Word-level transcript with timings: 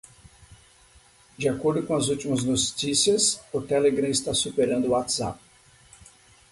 De 1.37 1.47
acordo 1.47 1.85
com 1.85 1.93
as 1.95 2.07
últimas 2.07 2.43
notícias, 2.43 3.39
o 3.53 3.61
Telegram 3.61 4.09
está 4.09 4.33
superando 4.33 4.85
o 4.87 4.91
WhatsApp 4.93 5.39